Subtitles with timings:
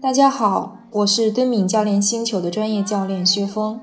[0.00, 3.80] 大家好，我是敦敏教练星球的专业教练薛峰，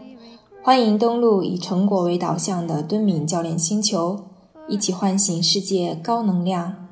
[0.64, 4.28] 欢迎登录以成果为导向的敦敏教练星球，
[4.70, 6.88] 一起唤醒世界高能量。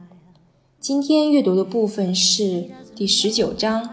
[0.81, 3.89] 今天阅读的部分是第十九章，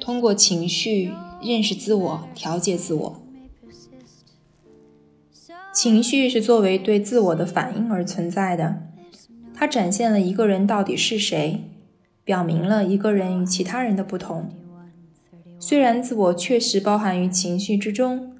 [0.00, 3.22] 通过情绪认识自我，调节自我。
[5.72, 8.87] 情绪是作为对自我的反应而存在的，
[9.58, 11.64] 它展现了一个人到底是谁，
[12.22, 14.50] 表明了一个人与其他人的不同。
[15.58, 18.36] 虽然自我确实包含于情绪之中，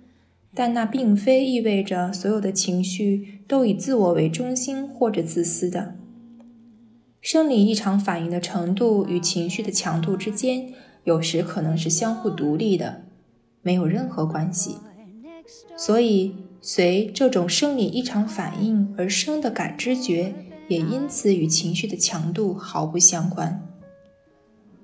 [0.54, 5.96] 但那并非意味着所有的情绪都以自我为中心或者自私的。
[7.20, 13.02] 生理异常反应的程度与情绪的强度之间，有时可能是相互独立的，
[13.62, 14.76] 没有任何关系。
[15.76, 20.32] 所以，随这种生理异常反应而生的感知觉，
[20.68, 23.62] 也因此与情绪的强度毫不相关。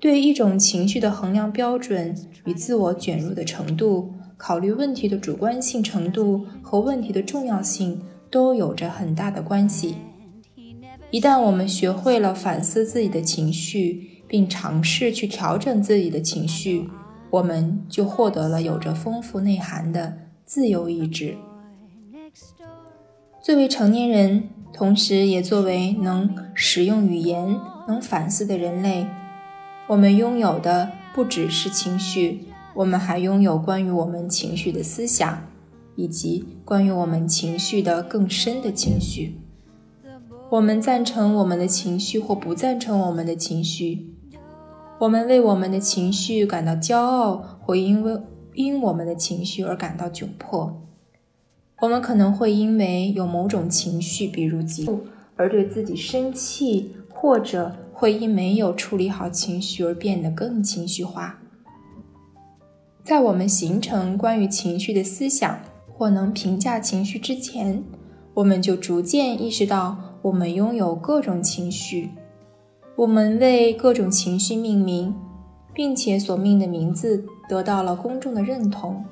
[0.01, 9.95] 对一种情绪的衡量标准与自我卷入的程度、考虑问题的主观性程度和问题的重要性都有着很大的关系。
[11.11, 16.89] 一旦我们学会了反思自己的情绪，并尝试去调整自己的情绪，
[17.31, 21.37] 我们就获得了有着丰富内涵的自由意志。
[23.41, 29.07] 作为成年人，同时也作为能使用语言、能反思的人类。
[29.87, 35.47] 我们拥有的不只是情绪，我们还拥有关于我们情绪的思想，
[35.95, 39.39] 以及关于我们情绪的更深的情绪。
[40.51, 44.13] 我们赞成我们的情绪或不赞成我们的情绪。
[44.99, 48.21] 我们为我们的情绪感到骄傲，或因为
[48.55, 50.84] 因我们的情绪而感到窘迫。
[51.85, 54.99] 我们可能会因为有某种情绪，比如嫉妒，
[55.37, 57.77] 而对自己生气，或者。
[57.97, 61.39] 会因没有处理好情绪而变得更情绪化。
[63.05, 65.61] 在我们形成关于情绪的思想
[65.93, 67.85] 或能评价情绪之前，
[68.35, 72.11] 我们就逐渐意识到我们拥有各种情绪。
[72.97, 75.15] 我们为各种情绪命名，
[75.73, 79.05] 并且所命的名字得到了公众的认同。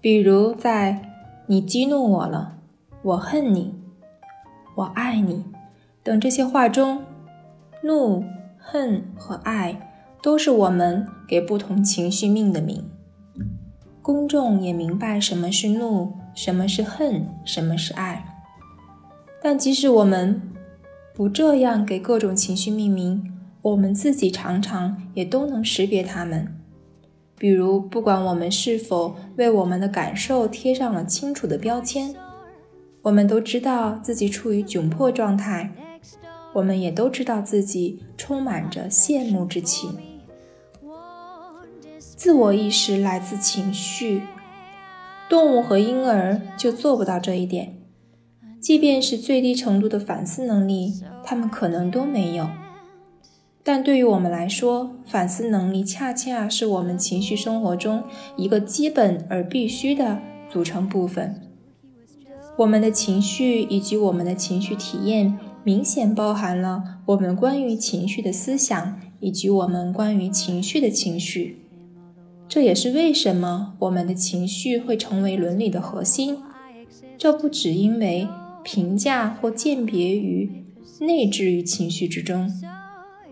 [0.00, 1.11] 比如，在
[1.46, 2.58] “你激怒我了
[3.02, 3.74] ”“我恨你
[4.76, 5.44] ”“我爱你”
[6.02, 7.02] 等这些话中。
[7.82, 8.24] 怒、
[8.56, 9.90] 恨和爱
[10.22, 12.88] 都是我们给不同情绪命的名。
[14.00, 18.24] 公众也明白什么是怒，什么是恨，什么是爱。
[19.42, 20.40] 但即使我们
[21.12, 23.32] 不这样给各种情绪命名，
[23.62, 26.54] 我们自己常常也都能识别它们。
[27.42, 32.14] 比如，不管我们是否为我们的感受贴上了清楚的标签，
[33.02, 35.72] 我们都知道自己处于窘迫状态。
[36.54, 39.98] 我们也都知道自己充满着羡慕之情。
[41.98, 44.22] 自我意识来自情绪，
[45.28, 47.76] 动物和婴儿就做不到这一点。
[48.60, 50.92] 即便是最低程度的反思能力，
[51.24, 52.46] 他们可能都没有。
[53.64, 58.02] 但对于我们来说，反思能力恰恰是我们情绪生活中
[58.36, 61.40] 一个基本而必须的组成部分。
[62.58, 65.38] 我们的情绪以及我们的情绪体验。
[65.64, 71.58] 明显包含了我们关于情绪的思想，以及我们关于情绪的情绪。
[72.48, 76.36] 这也是为什么我们的情绪会成为伦理的核心。
[77.16, 78.26] 这不只因为
[78.64, 80.50] 评价或鉴别于
[80.98, 82.50] 内置于情绪之中，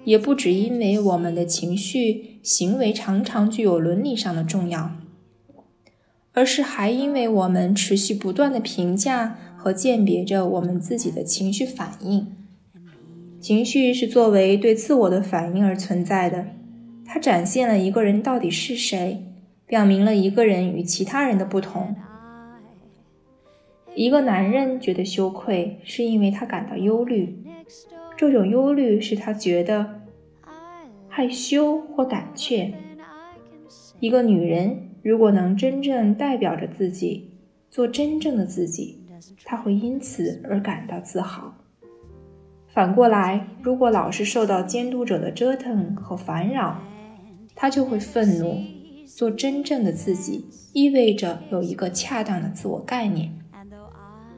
[0.05, 4.93] 也不只因为我们的情绪行为常常具有伦理上的重要，
[6.33, 9.39] 而是还因为我们持续不断的评价。
[9.61, 12.35] 和鉴别着我们自己的情绪反应。
[13.43, 16.47] 情绪是作为对自我的反应而存在的，
[17.05, 19.23] 它展现了一个人到底是谁，
[19.67, 21.95] 表明了一个人与其他人的不同。
[23.95, 27.45] 一个男人觉得羞愧，是因为他感到忧虑，
[28.21, 30.03] 这种忧虑使他觉得
[31.09, 32.75] 害羞或胆怯。
[33.99, 37.31] 一个女人如果能真正代表着自己，
[37.71, 39.01] 做真正的自己。
[39.43, 41.55] 她会因此而感到自豪。
[42.69, 46.79] 反过来，如果老是受到监督者的折腾和烦扰，
[47.55, 48.61] 他就会愤怒。
[49.07, 50.45] 做真正的自己
[50.75, 53.33] 意味着有一个恰当的自我概念，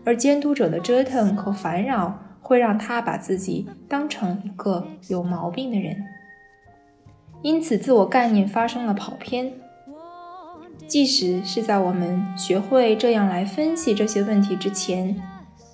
[0.04, 6.04] 而监督者的折腾和烦扰会让他把自己当成一个有毛病的人。
[7.40, 9.54] 因此，自我概念发生了跑偏。
[10.86, 15.16] 即使是在我们学会这样来分析这些问题之前，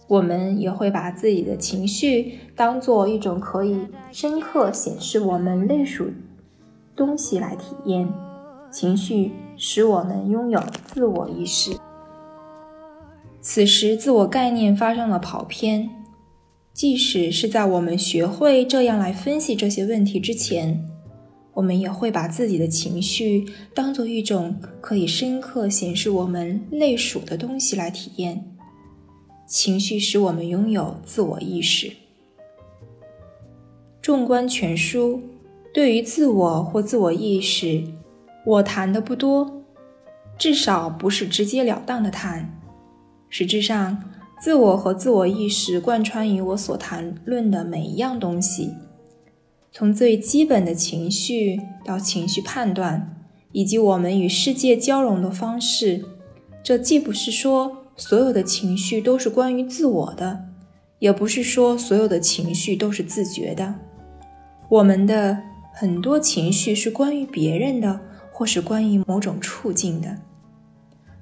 [0.06, 6.12] 我们也会把自己的情绪当做一种可以深刻显示我们类属
[6.94, 8.08] 东西来体验。
[8.70, 11.76] 情绪使我们拥有自我意识。
[13.40, 15.90] 此时，自我概念发生了跑偏。
[16.78, 20.88] 即使是在我们学会这样来分析这些问题之前，
[21.54, 23.44] 我们也会把自己的情绪
[23.74, 28.54] 当做一种可以深刻显示我们类属的东西来体验。
[29.44, 31.90] 情绪使我们拥有自我意识。
[34.00, 35.20] 纵观全书，
[35.74, 37.82] 对于自我或自我意识，
[38.46, 39.64] 我谈的不多，
[40.38, 42.48] 至少不是直截了当的谈。
[43.28, 44.07] 实质上，
[44.40, 48.74] 自我和自我意识贯穿于我所谈论的每一样东西，
[49.72, 53.16] 从最基本的情绪到情绪判断，
[53.52, 56.04] 以及我们与世界交融的方式。
[56.62, 57.76] 这既不是说。
[58.00, 60.44] 所有的情绪都是关于自我的，
[61.00, 63.74] 也不是说所有的情绪都是自觉的。
[64.68, 65.42] 我们的
[65.74, 67.98] 很多情绪是关于别人的，
[68.30, 70.16] 或是关于某种处境的。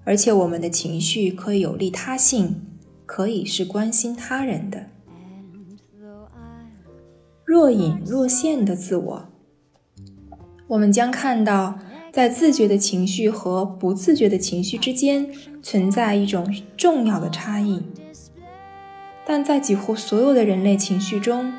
[0.05, 2.61] 而且我们的情绪可以有利他性，
[3.07, 4.87] 可以是关心他人的。
[7.45, 9.29] 若隐若现的自我，
[10.67, 11.79] 我们将看到。
[12.13, 15.31] 在自觉的情绪和不自觉的情绪之间
[15.63, 17.83] 存在一种重要的差异，
[19.27, 21.53] 但在几乎所有的人类情绪中，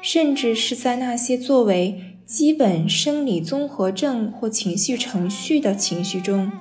[0.00, 6.52] 甚至是在那些作为基本生理综合症或情绪程序的情绪中，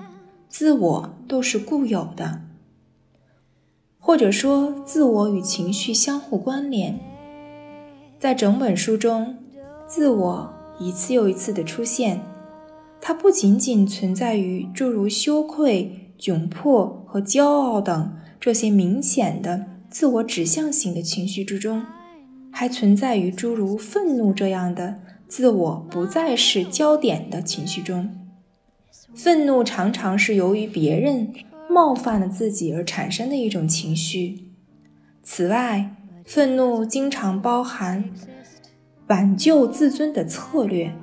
[0.47, 2.41] 自我都是固有的，
[3.99, 6.99] 或者说自我与情绪相互关联。
[8.17, 9.37] 在整本书中，
[9.85, 12.21] 自我一次又一次的出现。
[13.01, 21.85] 它不仅仅存在于诸如羞愧、窘迫和骄傲等这些明显的自我指向型的情绪之中，
[22.51, 28.09] 还存在于诸如愤怒这样的自我不再是焦点的情绪中。
[29.15, 31.33] 愤怒常常是由于别人
[31.69, 34.49] 冒犯了自己而产生的一种情绪。
[35.23, 35.95] 此外，
[36.25, 38.11] 愤怒经常包含
[39.07, 40.93] 挽救自尊的策略。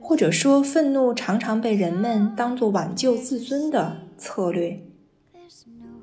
[0.00, 4.80] 或者说，愤怒常常被人们当作挽救自尊的策略。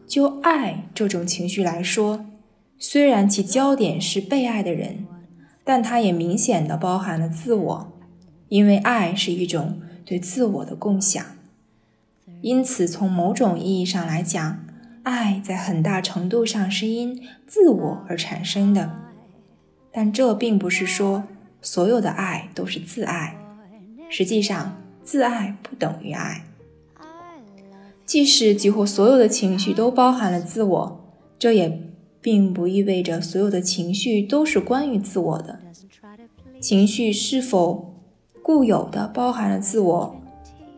[0.06, 2.23] 就爱这种情绪来说，
[2.77, 5.07] 虽然其焦点是被爱的人，
[5.63, 8.00] 但它也明显的包含了自我，
[8.50, 11.25] 因为爱是一种对自我的共享。
[12.45, 14.59] 因此，从某种意义上来讲，
[15.01, 19.00] 爱在很大程度上是因自我而产生的。
[19.92, 21.24] 但这并不是说
[21.59, 23.36] 所有的爱都是自爱。
[24.12, 26.44] 实际上，自爱不等于爱。
[28.06, 31.81] 即使几乎所有的情绪都包含了自我，这也
[32.21, 35.62] 并不意味着所有的情绪都是关于自我的。
[36.62, 37.95] 情绪是否
[38.44, 40.21] 固有的包含了自我，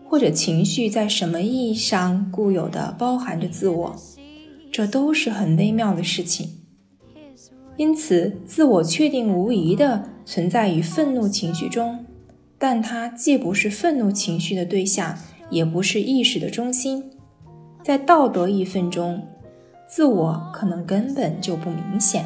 [0.09, 3.95] 或者情绪在什么意义上固有的包含着自我，
[4.71, 6.49] 这都是很微妙的事情。
[7.75, 12.05] 因此，自我确定无疑的存在于愤怒情绪中。
[12.57, 15.15] 但它既不是愤怒情绪的对象，
[15.51, 17.11] 也不是意识的中心。
[17.83, 19.27] 在道德义愤中，
[19.87, 22.25] 自我可能根本就不明显。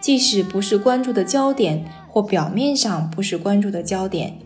[0.00, 4.38] 即使不是关注的焦点，或表面上不是关注的焦点，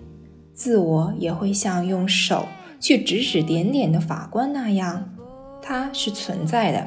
[0.54, 2.46] 自我也会像用手
[2.78, 5.10] 去指指点点的法官那样，
[5.60, 6.86] 它是存在的，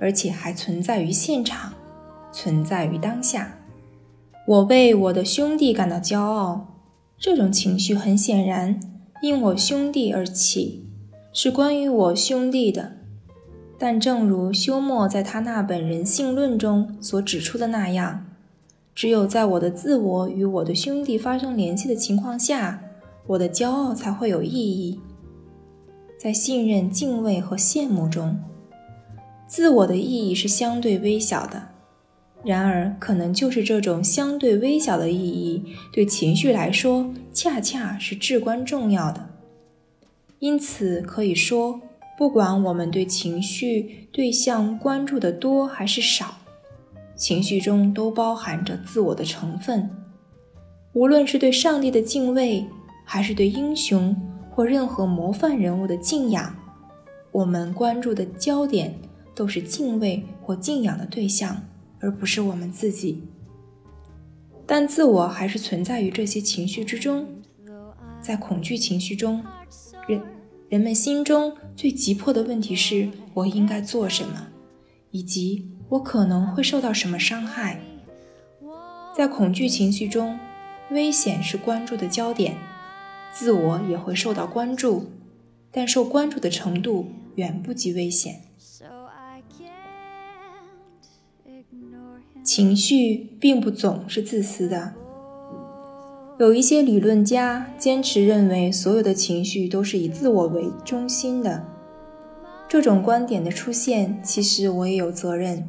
[0.00, 1.74] 而且还存在于现场，
[2.32, 3.58] 存在于当下。
[4.46, 6.70] 我为我的兄弟感到骄傲。
[7.16, 8.80] 这种情绪很显然
[9.22, 10.84] 因我兄弟而起，
[11.32, 12.96] 是关于我兄弟的。
[13.78, 18.26] 但正如休谟在他那本《人性论》中所指出的那样，
[18.94, 22.83] 只有在我的自我与我的兄弟发生联系的情况下，
[23.26, 25.00] 我的骄傲才会有意义。
[26.18, 28.38] 在信任、敬畏和羡慕中，
[29.46, 31.68] 自我的意义是相对微小的。
[32.42, 39.30] 然而，可能就是这种相对微小的意义，对情绪来说，恰恰是至关重要的。
[40.40, 41.80] 因此，可以说，
[42.18, 46.34] 不管我们对情绪对象关注的多还是少，
[47.16, 49.88] 情绪中都包含着自我的成分。
[50.92, 52.66] 无论是对上帝的敬畏，
[53.04, 54.16] 还是对英雄
[54.50, 56.56] 或任何模范人物的敬仰，
[57.30, 58.98] 我们关注的焦点
[59.34, 61.62] 都是敬畏或敬仰的对象。
[62.00, 63.22] 而不是我们自己，
[64.66, 67.26] 但自我还是存在于这些情绪之中。
[68.20, 69.42] 在恐惧情绪中，
[70.06, 70.20] 人
[70.68, 74.48] 人们心中最急迫的问题是：我应该做什么，
[75.12, 77.80] 以及我可能会受到什么伤害。
[79.16, 80.38] 在恐惧情绪中，
[80.90, 82.54] 危险是关注的焦点，
[83.34, 85.06] 自我也会受到关注，
[85.72, 88.40] 但受关注的程度远不及危险。
[92.44, 94.92] 情绪并不总是自私的。
[96.38, 101.64] 有一些理论家坚持认为，所有的情绪都是以自我为中心的。
[102.68, 105.66] 这种观点的出现，其实我也有责任。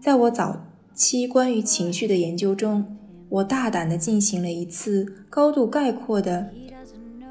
[0.00, 2.96] 在我早期关于情绪的研究中，
[3.28, 6.50] 我大胆地进行了一次高度概括的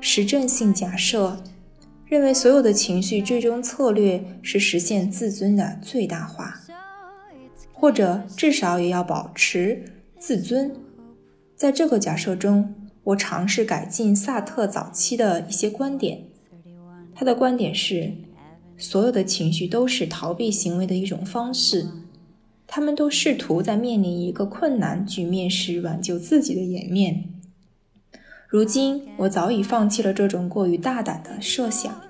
[0.01, 1.41] 实证性假设，
[2.05, 6.59] 认为所有的情绪最终策略是实现自尊的最大化，
[7.71, 9.85] 或者至少也要保持
[10.17, 10.75] 自尊。
[11.55, 16.23] 在这个假设中，我尝试改进萨特早期的一些观点。
[17.13, 18.11] 他的观点是，
[18.77, 21.87] 所有的情绪都是逃避行为的一种方式，
[22.65, 27.25] 他们都试图在面临一个困难局面时挽救自己的颜面。
[28.51, 32.01] 如今，我早已放弃了这种过于大胆的设想，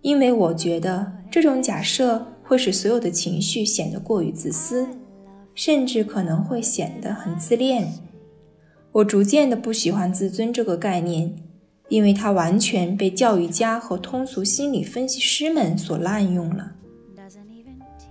[0.00, 4.88] 因为我觉得这种假设会使所有的情绪显得过于自私，
[5.54, 7.92] 甚至可能会显得很自恋。
[8.92, 11.36] 我逐渐的不喜欢“自尊”这个概念，
[11.90, 16.72] 因为它完全被教育家和通俗心理分析师们所滥用了。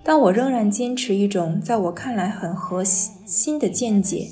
[0.04, 4.28] 但我仍然坚持一种在我看来很核心的见解：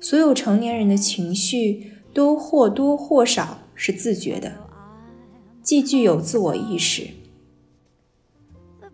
[0.00, 4.52] 所有成年人的情绪都或多或少是自觉的，
[5.62, 7.08] 既具有自我意识。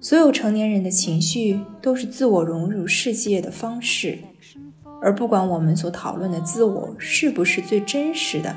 [0.00, 4.18] 所有成年人的情绪都是自我融入世界的方式。
[5.00, 8.56] 而不管我们所讨论的自我是不是最真实的，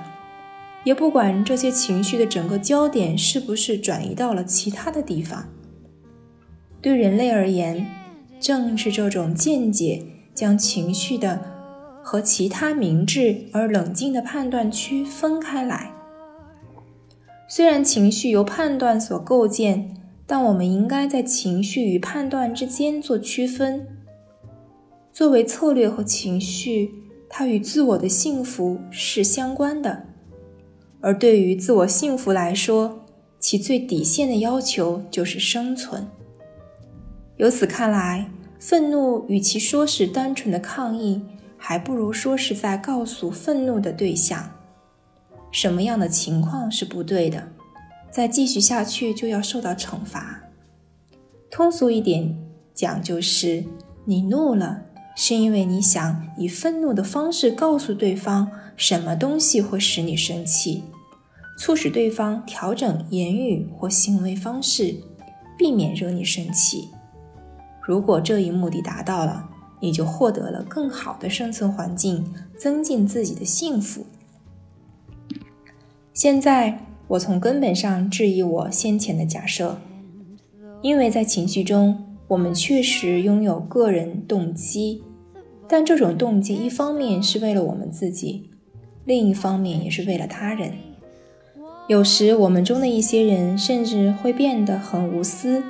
[0.84, 5.50] 也不管这些情绪的整个焦点是不是转移到了其他的地方，
[6.82, 7.86] 对人类而言，
[8.40, 10.04] 正是这种见解
[10.34, 11.59] 将情绪的
[12.04, 15.92] 和其他明智而冷静的判断区分开来。
[17.48, 23.88] 虽然情绪由判断所构建，但我们应该在情绪与判断之间做区分。
[25.12, 26.92] 作为策略和情绪，
[27.28, 30.06] 它与自我的幸福是相关的。
[31.02, 33.06] 而对于自我幸福来说，
[33.40, 36.08] 其最底线的要求就是生存。
[37.38, 38.30] 由此看来，
[38.60, 41.22] 愤怒与其说是单纯的抗议，
[41.60, 44.50] 还不如说是在告诉愤怒的对象，
[45.52, 47.50] 什么样的情况是不对的，
[48.10, 50.42] 再继续下去就要受到惩罚。
[51.52, 52.36] 通俗一点
[52.74, 53.64] 讲，就是
[54.06, 54.86] 你怒了。
[55.16, 60.82] 是因为你想以愤怒的方式告诉对方什么东西会使你生气，
[61.58, 64.96] 促使对方调整言语或行为方式，
[65.58, 66.88] 避免惹你生气。
[67.82, 69.49] 如果这一目的达到了，
[69.80, 74.06] 你就获得了更好的生存环境，增进自己的幸福。
[76.14, 79.80] 现在，我从根本上质疑我先前的假设，
[80.82, 85.04] 因为在情绪中，我们确实拥有个人动机。
[85.68, 88.50] 但这种动机，一方面是为了我们自己，
[89.06, 90.74] 另一方面也是为了他人。
[91.88, 95.64] 有时，我们中的一些人甚至会变得很无私，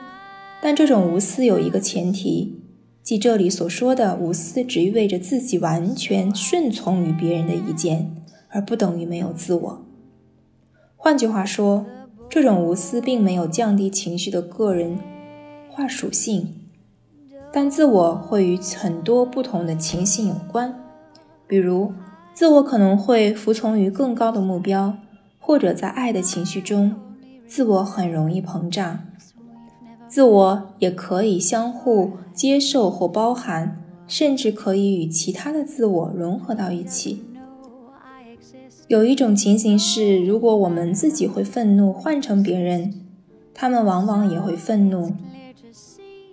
[0.61, 2.58] 但这种无私有一个前提，
[3.09, 8.15] 即这里所说的无私，只意味着自己完全顺从于别人的意见，
[8.49, 9.83] 而不等于没有自我。
[10.95, 11.87] 换句话说，
[12.29, 14.99] 这种无私并没有降低情绪的个人
[15.71, 16.53] 化属性。
[17.51, 20.79] 但自我会与很多不同的情形有关，
[21.47, 21.91] 比如，
[22.35, 24.93] 自我可能会服从于更高的目标，
[25.39, 26.93] 或者在爱的情绪中，
[27.47, 28.99] 自我很容易膨胀。
[30.09, 37.23] 自我也可以相互接受或包含，甚至可以与其他的自我融合到一起。
[38.87, 42.91] 有一种情形是，如果我们自己会愤怒，换成别人，
[43.53, 45.13] 他们往往也会愤怒。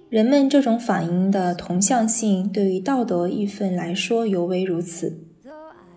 [0.08, 5.18] 人们这种反应的同向性，对于道德义愤来说尤为如此。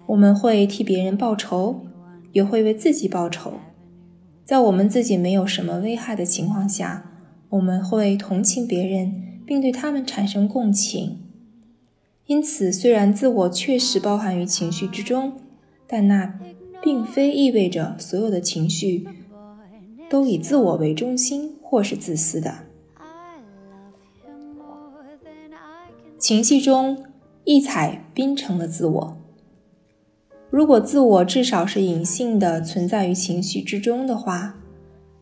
[0.08, 1.86] 我们会替别人报仇，
[2.34, 3.54] 也会为自己报仇。
[4.44, 7.09] 在我们自己没有什么危害的情况下，
[7.50, 11.20] 我们会同情别人，并对他们产生共情。
[12.28, 15.34] 因此，虽然自我确实包含于情绪之中，
[15.88, 16.40] 但那
[16.82, 19.08] 并非意味着所有的情绪
[20.10, 22.60] 都以自我为中心或是自私的。
[26.20, 27.04] 情绪中
[27.46, 29.18] 异彩缤呈的自我。
[30.52, 34.56] 如果自我至少是隐性的存在于情绪之中的话，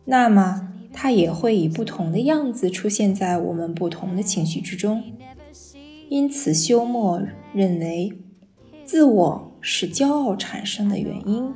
[0.04, 5.02] 那么它也会以不同的样子出现在我们不同的情绪之中。
[6.08, 8.12] 因此，休谟认为，
[8.84, 11.52] 自我是骄傲产生的原因，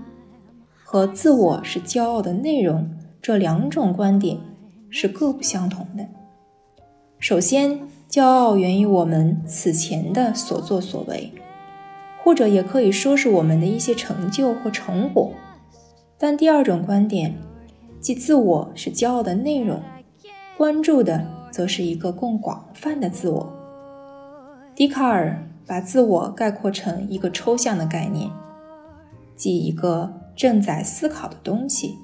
[0.85, 2.91] 和自我是骄傲的内容
[3.23, 4.39] 这两种观点
[4.91, 6.07] 是各不相同的。
[7.19, 11.33] 首先，骄傲源于我们此前的所作所为，
[12.23, 15.33] 或者也可以说是我们的一些成就或成果。
[16.19, 17.35] 但第二种观点，
[18.03, 19.81] 即自我是骄傲的内容，
[20.59, 23.49] 关注的则是一个更广泛的自我。
[24.75, 28.29] 笛卡尔把自我概括成一个抽象的概念，
[29.37, 31.97] 即一个正在思考的东西。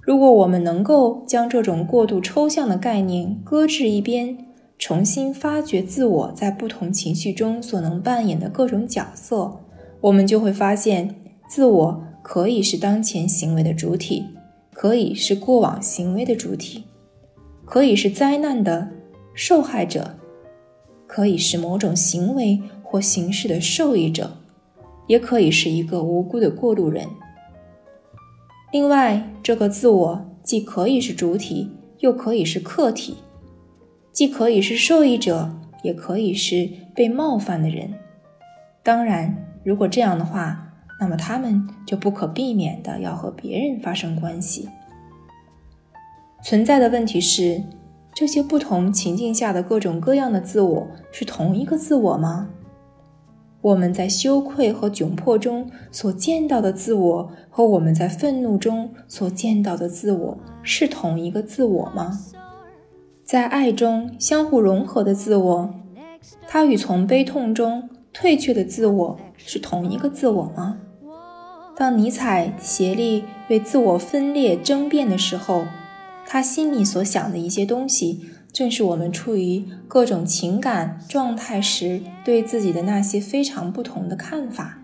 [0.00, 4.36] 如果我们能够将这种过度抽象的概念搁置一边，
[4.76, 9.60] 重新发掘自我在不同情绪中所能扮演的各种角色，
[10.00, 11.14] 我们就会发现，
[11.48, 14.24] 自我可以是当前行为的主体，
[14.80, 16.84] 可以是过往行为的主体，
[17.64, 18.88] 可以是灾难的
[19.34, 20.14] 受害者，
[21.04, 24.30] 可以是某种行为或形式的受益者，
[25.08, 27.08] 也可以是一个无辜的过路人。
[28.72, 33.16] 另外，这个自我既可以是主体，又可以是客体。
[34.12, 35.50] 既可以是受益者，
[35.82, 37.94] 也可以是被冒犯的人。
[38.84, 40.67] 当然，如果这样的话，
[41.00, 44.68] 那么他们就不可避免的要和别人发生关系。
[46.42, 47.62] 存在的问题是，
[48.14, 52.48] 这些不同情境下的各种各样的自我是同一个自我吗？
[53.60, 62.18] 我们在羞愧和窘迫中所见到的自我，和我们在愤怒中所见到的自我是同一个自我吗？
[63.24, 65.74] 在爱中相互融合的自我，
[66.46, 70.78] 它与从悲痛中退却的自我是同一个自我吗？
[71.78, 75.64] 当尼采竭力为自我分裂争辩的时候，
[76.26, 78.18] 他心里所想的一些东西，
[78.52, 84.80] 正是我们处于各种情感状态时对自己的那些非常不同的看法。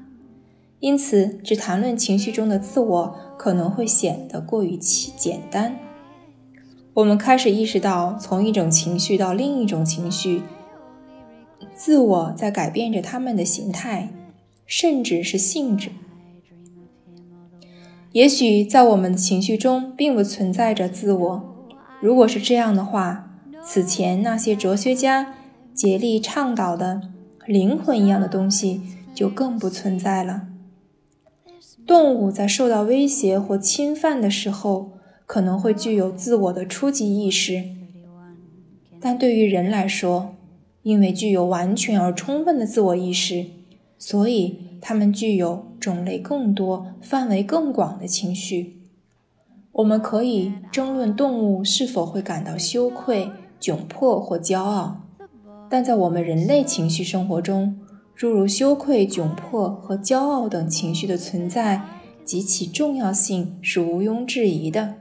[0.78, 5.76] 因此，只谈论情绪中的自我，可能会显得过于简单。
[6.92, 10.42] 我们开始意识到，从一种情绪到另一种情绪，
[11.74, 14.10] 自我在改变着他们的形态，
[14.64, 15.90] 甚至是性质。
[18.14, 21.56] 也许在我们的情绪中并不存在着自我。
[22.00, 23.28] 如果是这样的话，
[23.60, 25.34] 此前那些哲学家
[25.74, 27.02] 竭力倡导的
[27.44, 28.80] 灵魂一样的东西
[29.12, 30.42] 就更不存在了。
[31.84, 34.94] 动物在受到威胁或侵犯的时候。
[35.26, 37.64] 可能会具有自我的初级意识，
[39.00, 40.34] 但对于人来说，
[40.82, 43.46] 因为具有完全而充分的自我意识，
[43.98, 48.80] 所以他们具有种类更多、范围更广的情绪。
[49.72, 53.28] 我们可以争论动物是否会感到羞愧、
[53.60, 55.02] 窘迫或骄傲，
[55.68, 57.78] 但在我们人类情绪生活中，
[58.16, 61.82] 诸如羞愧、窘迫和骄傲等情绪的存在
[62.24, 64.94] 及其重要性是毋庸置疑的。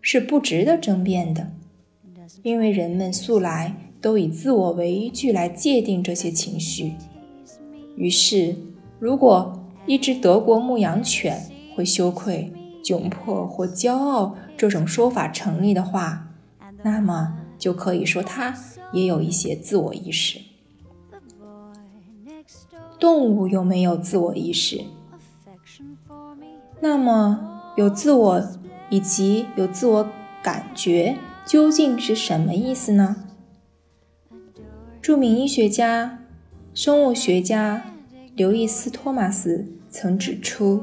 [0.00, 1.50] 是不值得争辩的，
[2.42, 6.94] 因为人们素来都以自我为依据来界定这些情绪。
[7.96, 8.56] 于是，
[8.98, 11.40] 如果一只德国牧羊犬
[11.74, 16.28] 会羞愧、窘迫或骄傲这种说法成立的话，
[16.82, 18.54] 那么就可以说它
[18.92, 20.40] 也有一些自我意识。
[22.98, 24.84] 动物有没有自我意识？
[26.80, 28.42] 那么有自我。
[28.90, 30.08] 以及有自我
[30.42, 31.16] 感觉
[31.46, 33.24] 究竟是什么意思呢？
[35.00, 36.18] 著名医学家、
[36.74, 37.93] 生物学家
[38.36, 40.82] 刘易斯·托马斯曾指出，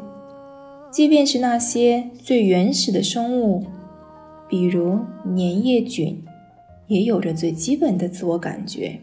[0.90, 3.66] 即便是那些最原始的生物，
[4.48, 6.24] 比如粘液菌，
[6.88, 9.02] 也有着最基本的自我感觉。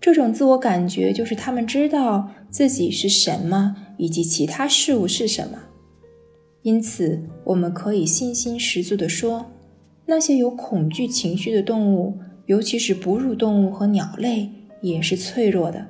[0.00, 5.56] 这种自我感觉就是他们知道自己是什么，以及其他事物是什么。
[6.62, 9.46] 因此，我们可以信心十足地说，
[10.06, 15.86] 那些有恐惧情绪的动物，尤其是哺乳动物和鸟类，也是脆弱的；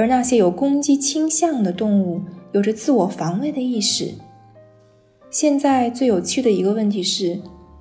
[0.00, 4.14] 而那些有攻击倾向的动物，有着自我防卫的意识。
[5.28, 7.38] 现在最有趣的一个问题是：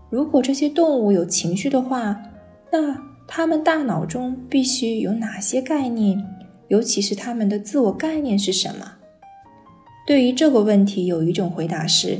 [0.10, 2.22] 如果这些动物有情绪的话，
[2.74, 2.94] 那
[3.26, 6.22] 它们大脑中必须有哪些概念？
[6.68, 8.96] 尤其是它们的自我概念是什么？
[10.06, 12.20] 对于这个问题，有一种回答是：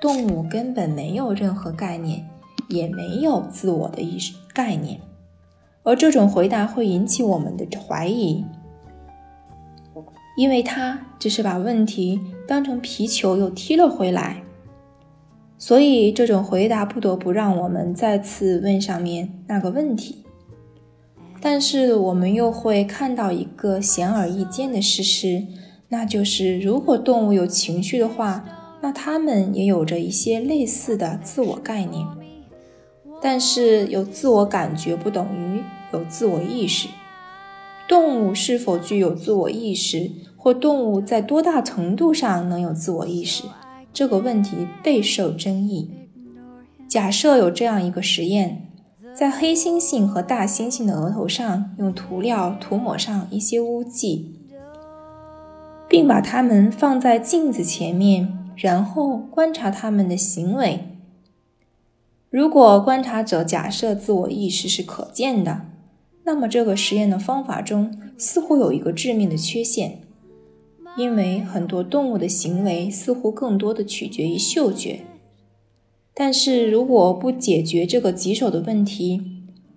[0.00, 2.24] 动物根本没有任何概念，
[2.68, 5.00] 也没有自我的意识概念。
[5.82, 8.44] 而这种回答会引起我们的怀疑，
[10.36, 14.42] 因为他只是把问题当成皮球又踢了回来。
[15.58, 20.24] 所以，这种回答不得不让我们再次问上面那个问题。
[21.40, 25.46] 但是，我们又会看到一个显而易见的事实，
[25.88, 28.44] 那就是如果动物有情绪的话，
[28.80, 32.04] 那它们也有着一些类似的自我概念。
[33.20, 36.88] 但是，有自我感觉不等于有自我意识。
[37.92, 43.44] 动物是否具有自我意识，或动物在多大程度上能有自我意识？
[43.92, 45.90] 这个问题备受争议。
[46.88, 48.70] 假设有这样一个实验，
[49.14, 54.40] 在黑猩猩和大猩猩的额头上用涂料涂抹上一些污迹，
[55.86, 60.96] 并把它们放在镜子前面，然后观察它们的行为。
[62.30, 65.66] 如果观察者假设自我意识是可见的，
[66.24, 69.98] 那么这个实验的方法中似乎有一个致命的缺陷。
[70.94, 75.00] 因为很多动物的行为似乎更多的取决于嗅觉，
[76.12, 79.22] 但是如果不解决这个棘手的问题，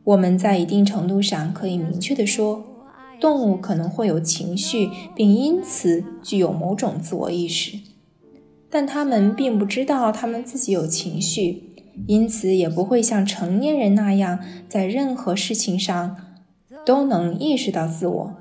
[0.03, 2.65] 我们在一定程度上可以明确的说，
[3.21, 7.77] 动物可能会有情绪，并因此具有某种自我意识，
[8.69, 11.69] 但它们并不知道它们自己有情绪，
[12.07, 16.17] 因此也不会像成年人那样在任何事情上
[16.85, 18.33] 都能意识到自我。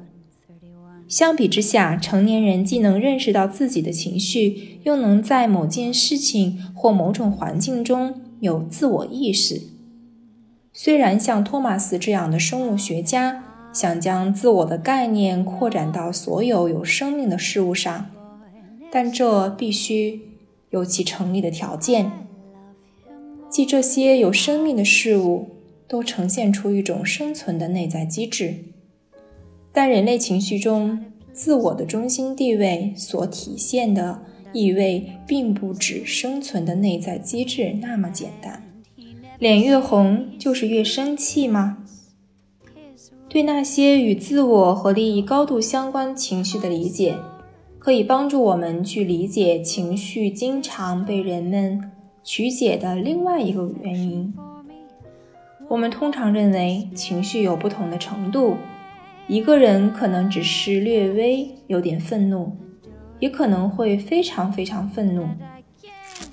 [1.07, 9.63] 相比之下，成年人既能认识到自己的情绪，又能在某件事情或某种环境中有自我意识。
[10.73, 18.07] 虽然像托马斯这样的生物学家想将自我的概念扩展到所有有生命的事物上，
[18.91, 20.21] 但这必须
[20.71, 22.11] 有其成立的条件，
[23.49, 25.49] 即这些有生命的事物
[25.89, 28.55] 都呈现出一种生存的内在机制。
[29.73, 38.63] 但人类情绪中自我的中心地位所体现的意味，并不止生存的内在机制那么简单。
[39.41, 41.79] 脸越红就是越生气吗？
[43.29, 47.17] 对那些与自我和利益高度相关情绪的理解，
[47.81, 51.91] 可以帮助我们去理解情绪经常被人们
[52.23, 54.33] 曲解的另外一个原因。
[55.69, 58.57] 我们通常认为情绪有不同的程度。
[59.27, 62.53] 一个人可能只是略微有点愤怒，
[63.21, 65.27] 也可能会非常非常愤怒。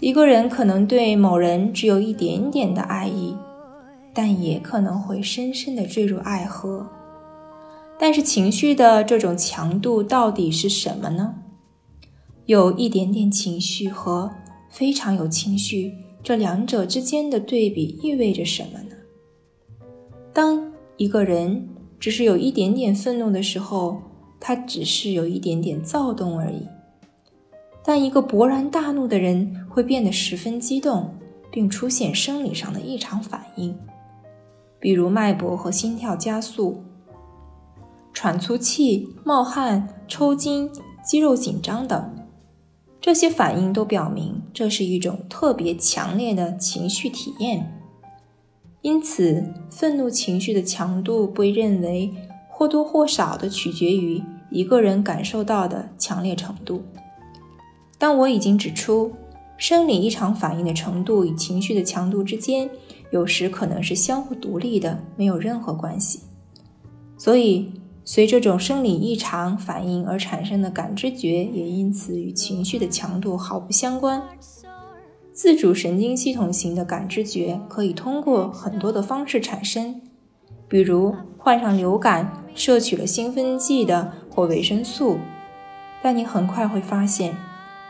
[0.02, 3.36] 一个人可能对某人只有一点点的爱意，
[4.14, 6.86] 但也可能会深深的坠入爱河。
[7.98, 11.36] 但是情绪的这种强度到底是什么呢？
[12.48, 14.30] 有一点点情绪和
[14.70, 18.91] 非常有情绪，这两者之间的对比意味着什么呢？
[20.34, 21.68] 当一个人。
[22.02, 24.02] 只是有一点点愤怒的时候，
[24.40, 26.68] 他只是有一点点躁动而已。
[27.86, 31.14] 但一个勃然大怒的人会变得十分激动，
[31.52, 33.78] 并出现生理上的异常反应，
[34.80, 36.84] 比如脉搏和心跳加速、
[38.12, 40.72] 喘粗气、冒汗、抽筋、
[41.06, 42.16] 肌肉紧张等。
[43.00, 47.81] 这些反应都表明这是一种特别强烈的情绪体验。
[48.82, 52.12] 因此，愤怒情绪的强度被认为
[52.50, 56.82] 或多或少地取决于一个人感受到的强烈程度。
[58.00, 59.14] 但我已经指出，
[59.56, 62.68] 生理异常反应的程度与情绪的强度之间
[63.12, 66.22] 有时可能是相互独立的，没有任何关系。
[67.16, 67.72] 所以，
[68.04, 74.24] 随这种生理异常反应而产生的感知觉也因此与情绪的强度毫不相关。
[75.42, 80.00] 自主神经系统型的感知觉可以通过很多的方式产生，
[80.68, 85.18] 比如患上流感摄取了兴奋剂的或维生素。
[86.04, 87.36] 但你很快会发现，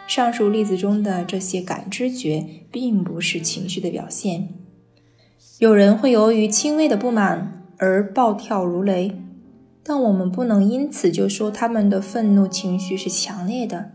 [0.07, 4.47] 上述例子中的这些感知觉并不是情绪的表现。
[5.59, 9.13] 有人会由于轻微的不满而暴跳如雷，
[9.83, 13.91] 但我们不能因此就说他们的愤怒情绪是强烈的。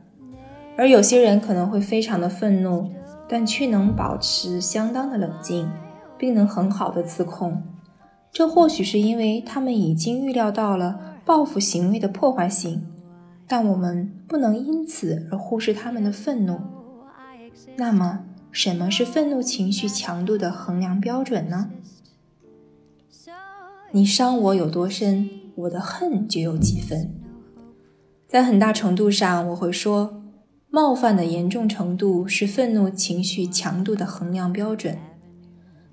[0.76, 2.90] 而有些人可能会非常的愤怒。
[3.28, 5.68] 但却能保持相当的冷静，
[6.16, 7.62] 并能很好的自控。
[8.32, 12.86] 这或许是因为他们已经预料到了报复行为的破坏性，
[13.46, 16.60] 但我们不能因此而忽视他们的愤怒。
[17.76, 21.70] 那么，什么是愤怒情绪强度的衡量标准呢？
[23.92, 27.14] 你伤我有多深，我的恨就有几分。
[28.28, 30.22] 在很大程度上，我会说。
[30.76, 34.98] 冒犯的严重程度是愤怒情绪强度的衡量标准，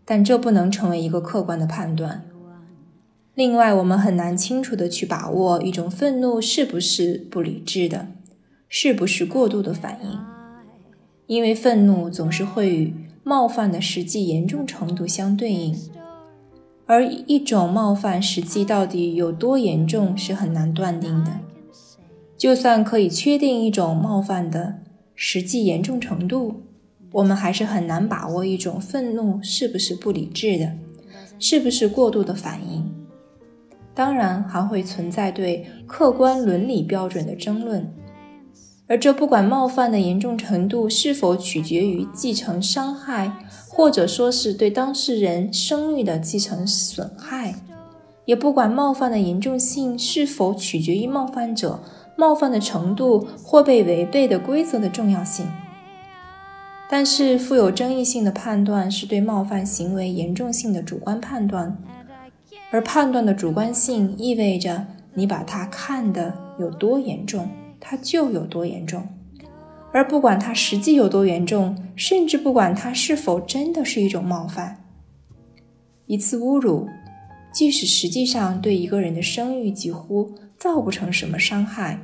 [0.04, 2.26] 但这不能成为一个客观的判断。
[3.34, 8.08] 另外，我们很难清楚地去把握一种愤怒是不是不理智的，
[8.68, 10.20] 是不是过度的反应，
[11.28, 12.94] 因为愤怒总是会与
[13.24, 15.74] 冒犯的实际严重程度相对应。
[16.86, 21.32] 而一种冒犯实际到底有多严重是很难断定的。
[22.38, 24.80] 就算可以确定一种冒犯的
[25.16, 26.64] 实际严重程度，
[27.12, 30.74] 我们还是很难把握一种愤怒是不是不理智的，
[31.40, 32.84] 是不是过度的反应。
[33.96, 37.94] 当然，还会存在对客观伦理标准的争论。
[38.88, 43.32] 而这不管冒犯的严重程度是否取决于继承伤害，
[43.70, 47.56] 或者说是对当事人声誉的继承损害，
[48.26, 51.80] 也不管冒犯的严重性是否取决于冒犯者
[52.16, 55.46] 冒犯的程度或被违背的规则的重要性。
[56.90, 61.78] 但是，富有争议性的判断是对冒犯行为严重性的主观判断，
[62.72, 67.50] 而判断的主观性意味着你把它看得有多严重。
[67.86, 69.06] 它就有多严重，
[69.92, 74.86] 而不管它实际有多严重，甚至不管它是否真的是一种冒犯，
[76.06, 76.88] 一次侮辱，
[77.54, 82.00] 即使实际上对一个人的声誉几乎造不成什么伤害，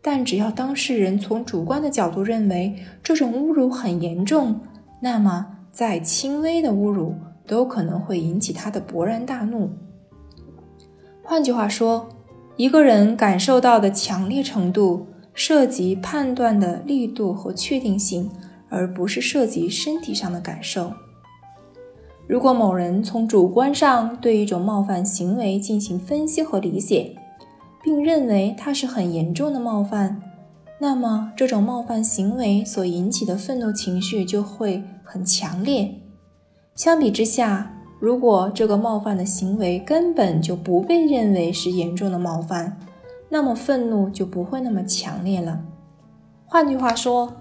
[0.00, 4.60] 但只要当事人从主观的角度认为这种侮辱很严重，
[5.00, 7.14] 那么再轻微的侮辱
[7.46, 9.70] 都可能会引起他的勃然大怒。
[11.22, 12.08] 换句话说，
[12.56, 15.06] 一个人感受到的强烈程度。
[15.38, 18.30] 涉及判断的力度和确定性，
[18.70, 20.90] 而不是涉及身体上的感受。
[22.26, 27.14] 如果某人从主观上对一种冒犯行为进行分析和理解，
[27.86, 30.20] 并认为它是很严重的冒犯，
[30.80, 35.94] 那么这种冒犯行为所引起的愤怒情绪就会很强烈。
[36.74, 42.76] 相比之下，如果这个冒犯的行为根本就不被认为是严重的冒犯，
[43.28, 45.62] 那么愤怒就不会那么强烈了。
[46.44, 47.36] 换句话说，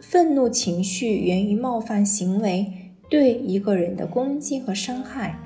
[0.00, 2.66] 愤怒情绪源于冒犯行为
[3.08, 5.38] 对一个人的攻击和伤害，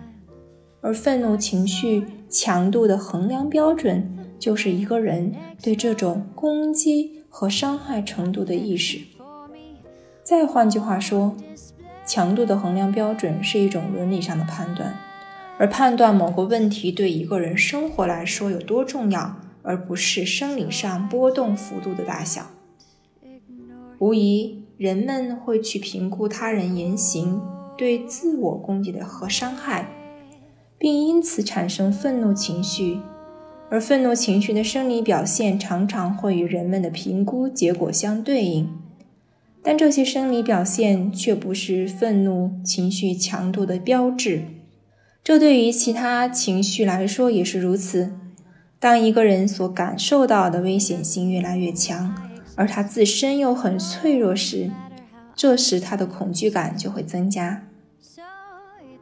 [0.81, 9.01] 而愤怒情绪强度的衡量标准就是一个人对这种攻击和伤害程度的意识。
[10.23, 11.37] 再换句话说，
[12.07, 14.99] 强度的衡量标准是一种伦理上的判断，
[15.59, 19.37] 而判断某个问题对一个人生活来说有多重要。
[19.61, 22.47] 而不是生理上波动幅度的大小。
[23.99, 27.39] 无疑，人们会去评估他人言行
[27.77, 29.91] 对自我攻击的和伤害，
[30.79, 33.01] 并因此产生愤怒情绪。
[33.71, 38.69] 而愤怒情绪的生理表现常常会与人们的评估结果相对应，
[39.63, 44.45] 但这些生理表现却不是愤怒情绪强度的标志。
[45.23, 48.13] 这对于其他情绪来说也是如此。
[48.81, 52.15] 当一个人所感受到的危险性越来越强，
[52.55, 54.71] 而他自身又很脆弱时，
[55.35, 57.67] 这时他的恐惧感就会增加。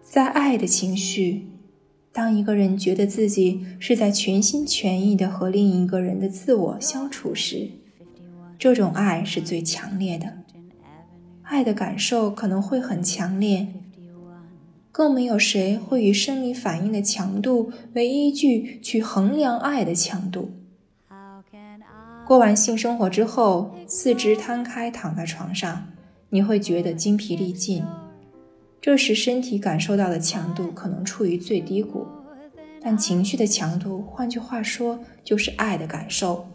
[0.03, 1.47] 在爱的情绪，
[2.17, 7.69] 当一个人觉得自己是在全心全意地和另一个人的自我相处时，
[8.59, 10.33] 这种爱是最强烈的。
[11.43, 13.67] 爱的感受可能会很强烈。
[14.91, 20.53] 更没有谁会以生理反应的强度为依据去衡量爱的强度。
[22.27, 25.89] 过完性生活之后，四肢摊开躺在床上，
[26.31, 27.85] 你会觉得精疲力尽。
[28.81, 32.07] 这时身体感受到的强度可能处于最低谷，
[32.81, 36.47] 但情绪的强度，换句话说就是爱的感受，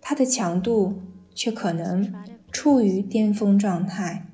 [0.00, 1.00] 它的强度
[1.34, 2.12] 却可能
[2.52, 4.26] 处于巅峰状态。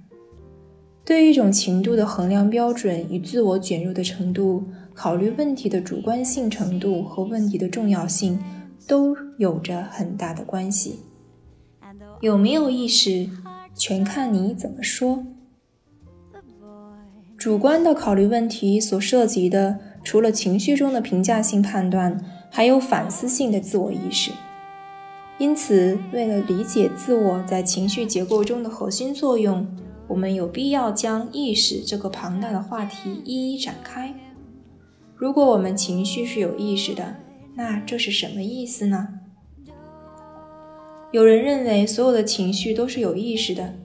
[1.05, 8.39] 对于一种情度的衡量标准与自我卷入的程度、考虑问题的主观性程度和问题的重要性，
[8.87, 11.01] 都有着很大的关系。
[12.21, 13.29] 有没有意识，
[13.75, 15.25] 全看你怎么说。
[17.41, 24.31] 主观的考虑问题所涉及的，除了情绪中的评价性判断，还有反思性的自我意识。
[25.39, 29.67] 因此，为了理解自我在情绪结构中的核心作用。
[30.07, 34.13] 我们有必要将意识这个庞大的话题一一展开。
[35.17, 37.17] 如果我们情绪是有意识的，
[37.55, 39.09] 那这是什么意思呢？
[41.11, 43.77] 有人认为所有的情绪都是有意识的，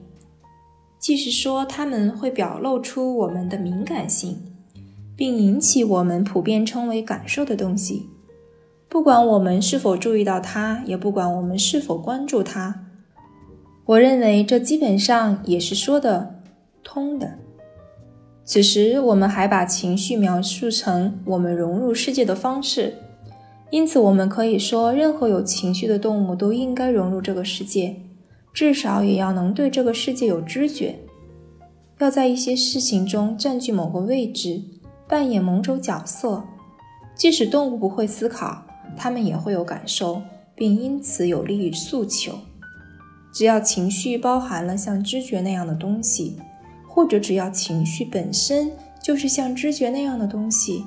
[1.06, 4.42] 即是说他们会表露出我们的敏感性，
[5.14, 8.08] 并引起我们普遍称为感受的东西，
[8.88, 12.86] 不管我们是否注意到它，也不管我们是否关注它。
[13.84, 16.40] 我认为这基本上也是说得
[16.82, 17.34] 通的。
[18.44, 22.92] 此时，我们还把情绪描述成我们融入世界的方式，
[23.70, 27.94] 因此我们可以说，任何有情绪的动物都应该融入这个世界，
[28.56, 30.98] 至少也要能对这个世界有知觉。
[31.98, 34.62] 要在一些事情中占据某个位置，
[35.06, 36.42] 扮演某种角色。
[37.14, 38.64] 即使动物不会思考，
[38.96, 40.22] 它们也会有感受，
[40.54, 42.32] 并因此有利于诉求。
[43.30, 46.38] 只要情绪包含了像知觉那样的东西，
[46.88, 50.82] 或者只要情绪本身就是像知觉那样的东西，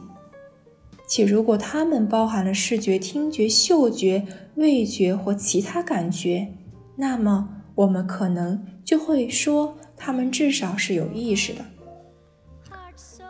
[1.08, 6.48] 且如果它们包含了视觉、听觉、嗅觉、味觉或其他感觉，
[6.96, 9.78] 那么我们可能就会说。
[10.02, 11.60] 他们至少是有意识的。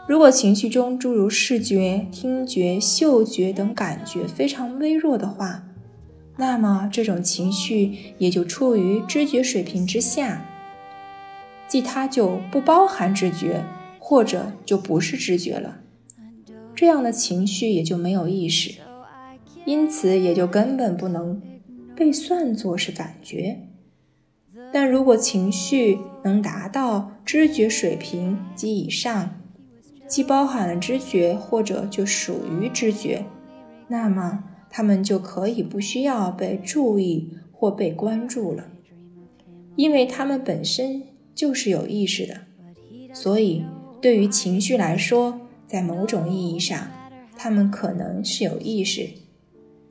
[0.08, 5.64] 如果情绪中诸如视觉、听觉、嗅觉等感觉非常微弱的话，
[6.38, 10.46] 那么这种情绪也就处于知觉水平之下，
[11.68, 13.64] 即它就不包含知觉，
[13.98, 15.80] 或者就不是知觉了。
[16.76, 18.76] 这样的情绪也就没有意识，
[19.66, 21.42] 因此也就根本不能
[21.96, 23.69] 被算作是感觉。
[24.72, 29.36] 但如果情绪能达到知觉水平及以上，
[30.08, 33.26] 既包含了知觉或者就属于知觉，
[33.88, 38.66] 那么它们就可以不需要被注意或被关注了，
[39.76, 41.04] 因为它们本身
[41.34, 42.42] 就是有意识的。
[43.14, 43.64] 所以，
[44.00, 46.88] 对于情绪来说，在某种意义上，
[47.36, 49.16] 它们可能是有意识；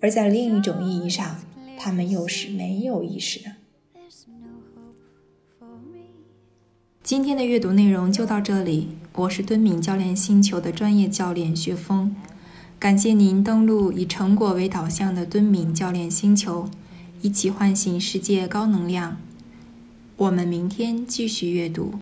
[0.00, 1.36] 而在另一种意义上，
[1.76, 3.50] 它们又是没有意识的。
[7.08, 12.14] 今天的阅读内容就到这里，我是敦敏教练星球的专业教练薛峰，
[12.78, 16.68] 感谢您登录以成果为导向的敦敏教练星球，
[17.22, 19.16] 一起唤醒世界高能量。
[20.18, 21.94] 我们明天继续阅读。